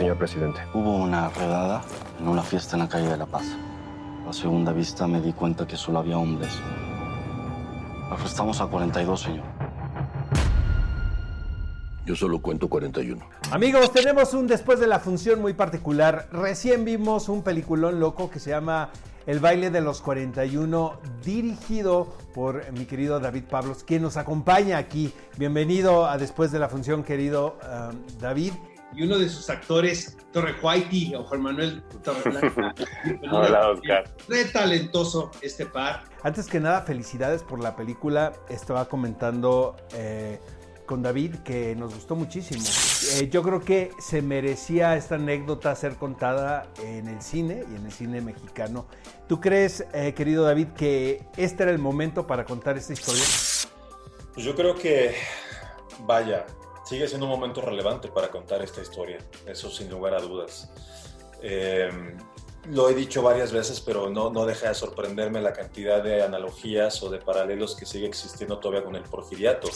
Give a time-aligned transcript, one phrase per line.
[0.00, 0.62] Señor presidente.
[0.72, 1.82] Hubo una redada
[2.18, 3.44] en una fiesta en la calle de La Paz.
[4.26, 6.58] A segunda vista me di cuenta que solo había hombres.
[8.10, 9.44] Arrestamos a 42, señor.
[12.06, 13.22] Yo solo cuento 41.
[13.50, 16.28] Amigos, tenemos un después de la función muy particular.
[16.32, 18.88] Recién vimos un peliculón loco que se llama
[19.26, 25.12] El baile de los 41, dirigido por mi querido David Pablos, quien nos acompaña aquí.
[25.36, 28.54] Bienvenido a Después de la función, querido um, David.
[28.94, 32.74] Y uno de sus actores, Torre Whitey o Juan Manuel Torreblanca.
[33.30, 34.04] Hola, Oscar.
[34.28, 36.04] Re talentoso este par.
[36.22, 38.32] Antes que nada, felicidades por la película.
[38.48, 40.40] Estaba comentando eh,
[40.86, 42.64] con David que nos gustó muchísimo.
[43.14, 47.86] Eh, yo creo que se merecía esta anécdota ser contada en el cine y en
[47.86, 48.86] el cine mexicano.
[49.28, 53.22] ¿Tú crees, eh, querido David, que este era el momento para contar esta historia?
[54.34, 55.14] Pues yo creo que,
[56.06, 56.44] vaya,
[56.90, 60.68] sigue siendo un momento relevante para contar esta historia, eso sin lugar a dudas.
[61.40, 61.88] Eh,
[62.68, 67.00] lo he dicho varias veces, pero no, no deja de sorprenderme la cantidad de analogías
[67.04, 69.68] o de paralelos que sigue existiendo todavía con el porfiriato.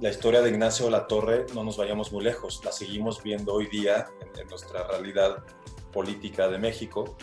[0.00, 3.66] La historia de Ignacio La Torre, no nos vayamos muy lejos, la seguimos viendo hoy
[3.66, 5.44] día en, nuestra realidad
[5.92, 7.14] política de México.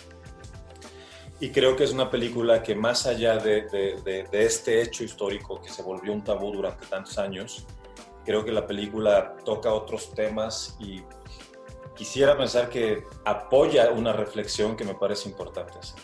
[1.40, 5.60] Y creo que es una película que más allá de, de, de este hecho histórico
[5.60, 7.66] que se volvió un tabú durante tantos años,
[8.26, 11.04] creo que la película toca otros temas y
[11.96, 16.00] quisiera pensar que apoya una reflexión que me parece importante hacer.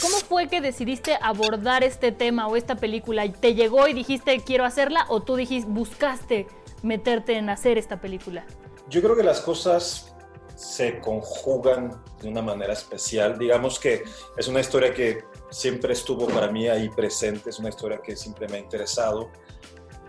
[0.00, 3.30] ¿Cómo fue que decidiste abordar este tema o esta película?
[3.32, 6.46] ¿Te llegó y dijiste quiero hacerla o tú dijiste buscaste
[6.82, 8.44] meterte en hacer esta película?
[8.88, 10.14] Yo creo que las cosas
[10.56, 13.38] se conjugan de una manera especial.
[13.38, 14.04] Digamos que
[14.36, 18.46] es una historia que siempre estuvo para mí ahí presente, es una historia que siempre
[18.48, 19.30] me ha interesado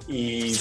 [0.08, 0.54] y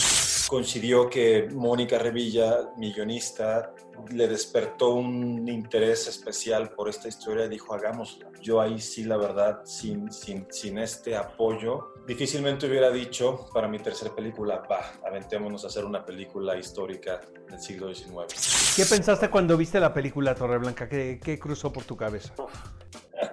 [0.49, 3.72] coincidió que Mónica Revilla, mi guionista,
[4.10, 8.31] le despertó un interés especial por esta historia y dijo, hagámosla.
[8.41, 13.78] Yo ahí sí, la verdad, sin, sin, sin este apoyo, difícilmente hubiera dicho para mi
[13.78, 18.75] tercera película, va, aventémonos a hacer una película histórica del siglo XIX.
[18.76, 20.88] ¿Qué pensaste cuando viste la película Torreblanca?
[20.88, 22.34] ¿Qué, qué cruzó por tu cabeza?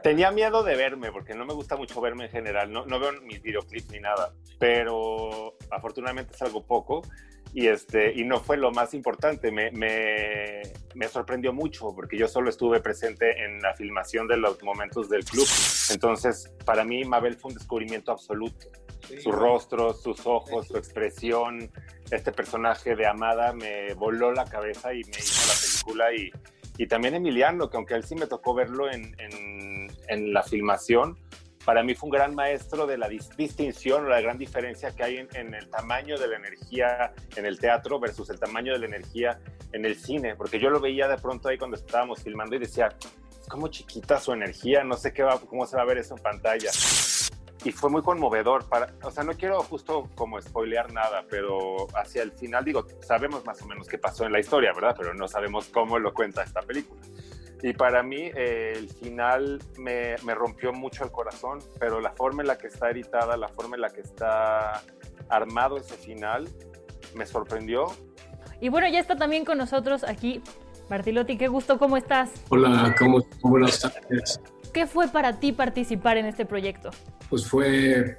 [0.04, 3.14] Tenía miedo de verme, porque no me gusta mucho verme en general, no, no veo
[3.22, 7.02] mis videoclips ni nada, pero afortunadamente salgo poco
[7.54, 10.62] y, este, y no fue lo más importante, me, me,
[10.96, 15.26] me, sorprendió mucho porque yo solo estuve presente en la filmación de los momentos del
[15.26, 15.48] club,
[15.92, 18.68] entonces para mí Mabel fue un descubrimiento absoluto.
[19.08, 19.20] Sí.
[19.20, 21.72] Su rostro, sus ojos, su expresión,
[22.12, 26.32] este personaje de Amada me voló la cabeza y me hizo la película y,
[26.78, 29.51] y también Emiliano, que aunque él sí me tocó verlo en, en,
[30.12, 31.18] en la filmación,
[31.66, 35.18] para mí fue un gran maestro de la distinción o la gran diferencia que hay
[35.18, 38.86] en, en, el tamaño de la energía en el teatro versus el tamaño de la
[38.88, 39.40] energía
[39.72, 42.90] en el cine, porque yo lo veía de pronto ahí cuando estábamos filmando y decía,
[43.40, 46.16] es como chiquita su energía, no sé qué va, cómo se va a ver eso
[46.16, 46.72] en pantalla.
[47.64, 52.24] Y fue muy conmovedor, para, o sea, no quiero justo como spoilear nada, pero hacia
[52.24, 54.96] el final, digo, sabemos más o menos qué pasó en la historia, ¿verdad?
[54.98, 57.00] Pero no sabemos cómo lo cuenta esta película.
[57.64, 62.42] Y para mí eh, el final me, me, rompió mucho el corazón, pero la forma
[62.42, 64.82] en la que está editada, la forma en la que está
[65.30, 66.48] armado ese final,
[67.14, 67.86] me sorprendió.
[68.60, 70.42] Y bueno, ya está también con nosotros aquí
[70.92, 72.30] Martilotti, qué gusto, ¿cómo estás?
[72.50, 74.42] Hola, ¿cómo, buenas tardes.
[74.74, 76.90] ¿Qué fue para ti participar en este proyecto?
[77.30, 78.18] Pues fue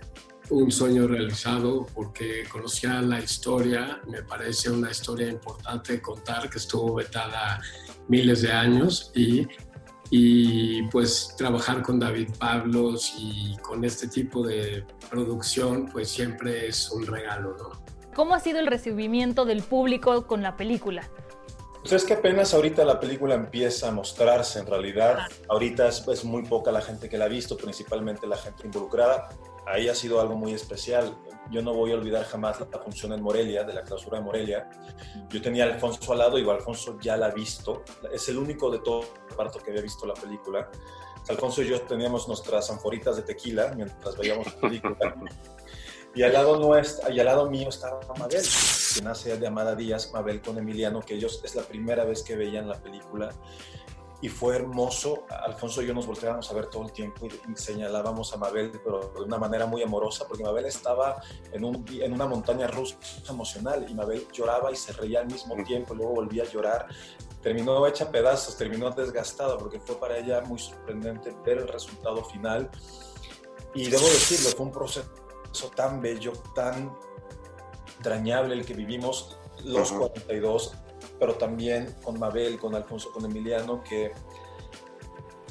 [0.49, 6.57] un sueño realizado porque conocía la historia, me parece una historia importante de contar que
[6.57, 7.61] estuvo vetada
[8.09, 9.47] miles de años y,
[10.11, 16.91] y pues trabajar con David Pablos y con este tipo de producción pues siempre es
[16.91, 17.83] un regalo, ¿no?
[18.15, 21.09] ¿Cómo ha sido el recibimiento del público con la película?
[21.83, 25.27] Pues es que apenas ahorita la película empieza a mostrarse en realidad.
[25.49, 29.31] Ahorita es, muy poca la gente que la ha visto, principalmente la gente involucrada.
[29.67, 31.13] Ahí ha sido algo muy especial.
[31.51, 34.71] Yo no voy a olvidar jamás la función en Morelia, de la clausura de Morelia.
[35.29, 37.83] Yo tenía Alfonso al lado y Alfonso ya la ha visto.
[38.13, 40.71] Es el único de todo el parto que había visto la película.
[41.29, 45.17] Alfonso y yo teníamos nuestras anforitas de tequila mientras veíamos la película.
[46.15, 48.43] Y al lado, nuestro, y al lado mío estaba Mabel,
[48.95, 52.37] que nace de Amada Díaz, Mabel con Emiliano, que ellos es la primera vez que
[52.37, 53.31] veían la película.
[54.21, 55.25] Y fue hermoso.
[55.31, 59.11] Alfonso y yo nos volteábamos a ver todo el tiempo y señalábamos a Mabel, pero
[59.17, 61.21] de una manera muy amorosa, porque Mabel estaba
[61.51, 62.97] en, un, en una montaña rusa
[63.29, 66.87] emocional y Mabel lloraba y se reía al mismo tiempo, luego volvía a llorar.
[67.43, 72.71] Terminó hecha pedazos, terminó desgastada, porque fue para ella muy sorprendente ver el resultado final.
[73.75, 75.22] Y debo decirlo, fue un proceso
[75.75, 76.97] tan bello, tan
[77.99, 80.73] entrañable el que vivimos los 42,
[81.19, 84.13] pero también con Mabel, con Alfonso, con Emiliano, que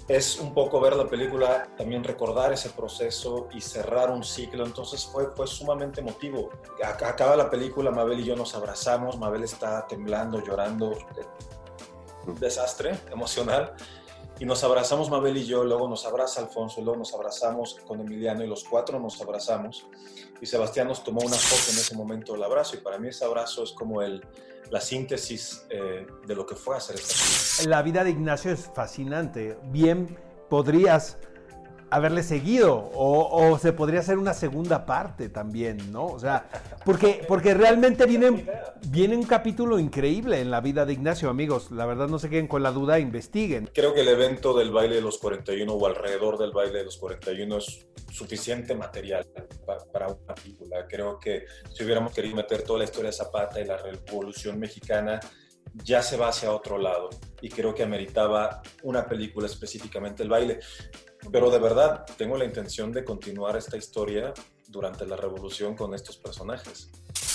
[0.07, 4.65] es un poco ver la película, también recordar ese proceso y cerrar un ciclo.
[4.65, 6.49] Entonces fue, fue sumamente emotivo.
[6.83, 10.97] Acaba la película, Mabel y yo nos abrazamos, Mabel está temblando, llorando,
[12.39, 13.73] desastre emocional.
[14.41, 18.43] Y nos abrazamos Mabel y yo, luego nos abraza Alfonso, luego nos abrazamos con Emiliano
[18.43, 19.85] y los cuatro nos abrazamos.
[20.41, 23.23] Y Sebastián nos tomó una foto en ese momento del abrazo y para mí ese
[23.23, 24.25] abrazo es como el,
[24.71, 27.69] la síntesis eh, de lo que fue hacer esta.
[27.69, 29.59] La vida de Ignacio es fascinante.
[29.65, 30.17] Bien
[30.49, 31.19] podrías
[31.91, 36.05] haberle seguido o, se podría hacer una segunda parte también, ¿no?
[36.05, 36.45] O sea,
[36.85, 38.45] porque, porque realmente viene,
[38.87, 41.69] viene un capítulo increíble en la vida de Ignacio, amigos.
[41.69, 43.69] La verdad no se queden con la duda, investiguen.
[43.73, 46.97] Creo que el evento del baile de los 41 o alrededor del baile de los
[46.97, 49.27] 41 es suficiente material
[49.91, 50.87] para, una película.
[50.87, 55.19] Creo que si hubiéramos querido meter toda la historia de Zapata y la revolución mexicana,
[55.73, 57.09] ya se va hacia otro lado
[57.41, 60.59] y creo que ameritaba una película específicamente el baile.
[61.31, 64.33] Pero de verdad, tengo la intención de continuar esta historia
[64.67, 66.89] durante la revolución con estos personajes.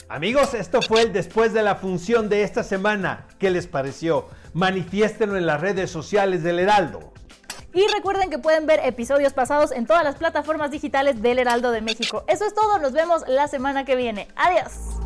[0.08, 3.26] Amigos, esto fue el después de la función de esta semana.
[3.38, 4.28] ¿Qué les pareció?
[4.54, 7.12] Manifiéstenlo en las redes sociales del Heraldo.
[7.74, 11.82] Y recuerden que pueden ver episodios pasados en todas las plataformas digitales del Heraldo de
[11.82, 12.24] México.
[12.26, 14.28] Eso es todo, nos vemos la semana que viene.
[14.34, 15.05] Adiós.